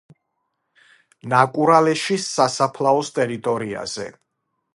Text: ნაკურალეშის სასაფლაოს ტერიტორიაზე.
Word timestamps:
ნაკურალეშის 1.33 2.25
სასაფლაოს 2.39 3.13
ტერიტორიაზე. 3.19 4.09